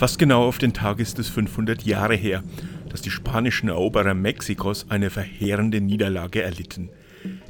Fast 0.00 0.18
genau 0.18 0.44
auf 0.46 0.56
den 0.56 0.72
Tag 0.72 0.98
ist 0.98 1.18
es 1.18 1.28
500 1.28 1.82
Jahre 1.82 2.14
her, 2.14 2.42
dass 2.88 3.02
die 3.02 3.10
spanischen 3.10 3.68
Eroberer 3.68 4.14
Mexikos 4.14 4.86
eine 4.88 5.10
verheerende 5.10 5.82
Niederlage 5.82 6.40
erlitten. 6.40 6.88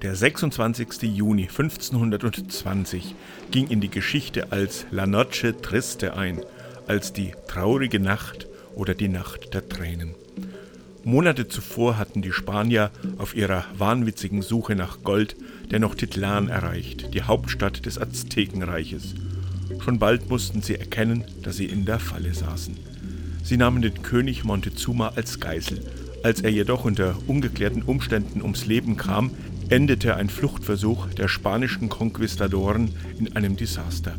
Der 0.00 0.14
26. 0.14 1.02
Juni 1.02 1.48
1520 1.48 3.16
ging 3.50 3.66
in 3.66 3.80
die 3.80 3.88
Geschichte 3.88 4.52
als 4.52 4.86
La 4.92 5.08
Noche 5.08 5.60
Triste 5.60 6.16
ein, 6.16 6.40
als 6.86 7.12
die 7.12 7.32
traurige 7.48 7.98
Nacht 7.98 8.46
oder 8.76 8.94
die 8.94 9.08
Nacht 9.08 9.52
der 9.52 9.68
Tränen. 9.68 10.14
Monate 11.02 11.48
zuvor 11.48 11.98
hatten 11.98 12.22
die 12.22 12.30
Spanier 12.30 12.92
auf 13.18 13.34
ihrer 13.34 13.64
wahnwitzigen 13.76 14.42
Suche 14.42 14.76
nach 14.76 15.02
Gold 15.02 15.34
dennoch 15.72 15.96
Titlan 15.96 16.46
erreicht, 16.46 17.12
die 17.12 17.24
Hauptstadt 17.24 17.86
des 17.86 17.98
Aztekenreiches. 17.98 19.16
Schon 19.80 19.98
bald 19.98 20.28
mussten 20.30 20.62
sie 20.62 20.76
erkennen, 20.76 21.24
dass 21.42 21.56
sie 21.56 21.66
in 21.66 21.84
der 21.84 21.98
Falle 21.98 22.34
saßen. 22.34 22.76
Sie 23.42 23.56
nahmen 23.56 23.82
den 23.82 24.02
König 24.02 24.44
Montezuma 24.44 25.12
als 25.14 25.38
Geisel. 25.38 25.80
Als 26.24 26.40
er 26.40 26.50
jedoch 26.50 26.84
unter 26.84 27.16
ungeklärten 27.28 27.82
Umständen 27.82 28.42
ums 28.42 28.66
Leben 28.66 28.96
kam, 28.96 29.30
endete 29.68 30.16
ein 30.16 30.28
Fluchtversuch 30.28 31.08
der 31.10 31.28
spanischen 31.28 31.88
Konquistadoren 31.88 32.90
in 33.18 33.36
einem 33.36 33.56
Desaster. 33.56 34.16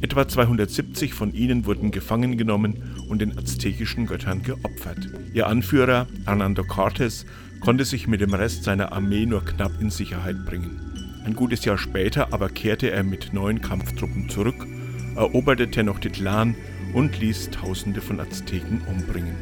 Etwa 0.00 0.26
270 0.26 1.14
von 1.14 1.34
ihnen 1.34 1.66
wurden 1.66 1.90
gefangen 1.90 2.36
genommen 2.36 2.82
und 3.08 3.20
den 3.20 3.36
aztekischen 3.38 4.06
Göttern 4.06 4.42
geopfert. 4.42 5.08
Ihr 5.32 5.46
Anführer 5.46 6.06
Hernando 6.24 6.62
Cortés 6.62 7.24
konnte 7.60 7.84
sich 7.84 8.08
mit 8.08 8.20
dem 8.20 8.34
Rest 8.34 8.64
seiner 8.64 8.92
Armee 8.92 9.26
nur 9.26 9.44
knapp 9.44 9.80
in 9.80 9.90
Sicherheit 9.90 10.44
bringen. 10.44 10.80
Ein 11.24 11.34
gutes 11.34 11.64
Jahr 11.64 11.78
später 11.78 12.32
aber 12.32 12.48
kehrte 12.48 12.90
er 12.90 13.04
mit 13.04 13.32
neuen 13.32 13.60
Kampftruppen 13.60 14.28
zurück 14.28 14.66
eroberte 15.16 15.70
Tenochtitlan 15.70 16.54
und 16.92 17.18
ließ 17.20 17.50
Tausende 17.50 18.00
von 18.00 18.20
Azteken 18.20 18.80
umbringen. 18.88 19.34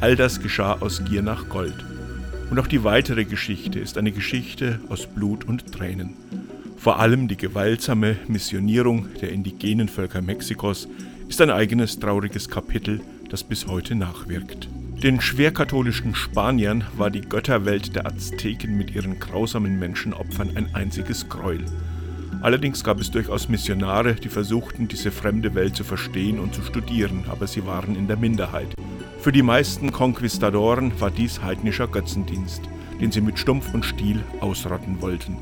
All 0.00 0.16
das 0.16 0.40
geschah 0.40 0.74
aus 0.80 1.04
Gier 1.04 1.22
nach 1.22 1.48
Gold. 1.48 1.84
Und 2.50 2.58
auch 2.58 2.66
die 2.66 2.84
weitere 2.84 3.24
Geschichte 3.24 3.78
ist 3.78 3.98
eine 3.98 4.12
Geschichte 4.12 4.80
aus 4.88 5.06
Blut 5.06 5.44
und 5.44 5.72
Tränen. 5.72 6.14
Vor 6.76 6.98
allem 7.00 7.28
die 7.28 7.36
gewaltsame 7.36 8.16
Missionierung 8.28 9.08
der 9.20 9.32
indigenen 9.32 9.88
Völker 9.88 10.20
Mexikos 10.20 10.88
ist 11.28 11.40
ein 11.40 11.50
eigenes 11.50 11.98
trauriges 11.98 12.48
Kapitel, 12.48 13.00
das 13.30 13.42
bis 13.42 13.66
heute 13.66 13.94
nachwirkt. 13.94 14.68
Den 15.02 15.20
schwerkatholischen 15.20 16.14
Spaniern 16.14 16.84
war 16.96 17.10
die 17.10 17.22
Götterwelt 17.22 17.96
der 17.96 18.06
Azteken 18.06 18.76
mit 18.76 18.94
ihren 18.94 19.18
grausamen 19.18 19.78
Menschenopfern 19.78 20.56
ein 20.56 20.74
einziges 20.74 21.28
Gräuel. 21.28 21.64
Allerdings 22.44 22.84
gab 22.84 23.00
es 23.00 23.10
durchaus 23.10 23.48
Missionare, 23.48 24.16
die 24.16 24.28
versuchten, 24.28 24.86
diese 24.86 25.10
fremde 25.10 25.54
Welt 25.54 25.74
zu 25.74 25.82
verstehen 25.82 26.38
und 26.38 26.54
zu 26.54 26.60
studieren, 26.60 27.24
aber 27.30 27.46
sie 27.46 27.64
waren 27.64 27.96
in 27.96 28.06
der 28.06 28.18
Minderheit. 28.18 28.74
Für 29.18 29.32
die 29.32 29.40
meisten 29.40 29.92
Konquistadoren 29.92 30.92
war 31.00 31.10
dies 31.10 31.40
heidnischer 31.40 31.88
Götzendienst, 31.88 32.60
den 33.00 33.10
sie 33.10 33.22
mit 33.22 33.38
Stumpf 33.38 33.72
und 33.72 33.86
Stiel 33.86 34.22
ausrotten 34.40 35.00
wollten. 35.00 35.38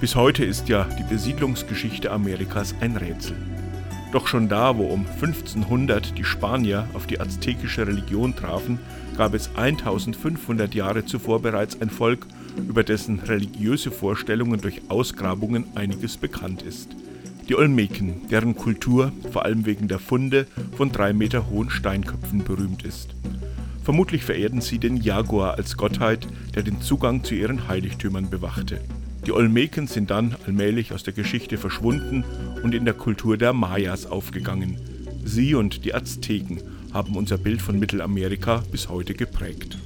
Bis 0.00 0.16
heute 0.16 0.44
ist 0.44 0.68
ja 0.68 0.88
die 0.98 1.04
Besiedlungsgeschichte 1.04 2.10
Amerikas 2.10 2.74
ein 2.80 2.96
Rätsel. 2.96 3.36
Doch 4.10 4.26
schon 4.26 4.48
da, 4.48 4.76
wo 4.76 4.86
um 4.86 5.06
1500 5.06 6.18
die 6.18 6.24
Spanier 6.24 6.88
auf 6.94 7.06
die 7.06 7.20
aztekische 7.20 7.86
Religion 7.86 8.34
trafen, 8.34 8.80
gab 9.16 9.34
es 9.34 9.54
1500 9.54 10.74
Jahre 10.74 11.04
zuvor 11.04 11.40
bereits 11.40 11.80
ein 11.80 11.90
Volk, 11.90 12.26
über 12.56 12.84
dessen 12.84 13.20
religiöse 13.20 13.90
Vorstellungen 13.90 14.60
durch 14.60 14.82
Ausgrabungen 14.88 15.64
einiges 15.74 16.16
bekannt 16.16 16.62
ist. 16.62 16.90
Die 17.48 17.56
Olmeken, 17.56 18.28
deren 18.30 18.54
Kultur 18.54 19.12
vor 19.32 19.44
allem 19.44 19.66
wegen 19.66 19.88
der 19.88 19.98
Funde 19.98 20.46
von 20.76 20.92
drei 20.92 21.12
Meter 21.12 21.50
hohen 21.50 21.70
Steinköpfen 21.70 22.44
berühmt 22.44 22.84
ist. 22.84 23.14
Vermutlich 23.82 24.24
verehrten 24.24 24.60
sie 24.60 24.78
den 24.78 24.96
Jaguar 24.96 25.54
als 25.54 25.76
Gottheit, 25.76 26.26
der 26.54 26.62
den 26.62 26.80
Zugang 26.80 27.24
zu 27.24 27.34
ihren 27.34 27.66
Heiligtümern 27.66 28.30
bewachte. 28.30 28.80
Die 29.26 29.32
Olmeken 29.32 29.86
sind 29.86 30.10
dann 30.10 30.36
allmählich 30.46 30.92
aus 30.92 31.02
der 31.02 31.12
Geschichte 31.12 31.58
verschwunden 31.58 32.24
und 32.62 32.74
in 32.74 32.84
der 32.84 32.94
Kultur 32.94 33.36
der 33.36 33.52
Mayas 33.52 34.06
aufgegangen. 34.06 34.78
Sie 35.24 35.54
und 35.54 35.84
die 35.84 35.94
Azteken 35.94 36.60
haben 36.92 37.16
unser 37.16 37.38
Bild 37.38 37.62
von 37.62 37.78
Mittelamerika 37.78 38.62
bis 38.70 38.88
heute 38.88 39.14
geprägt. 39.14 39.78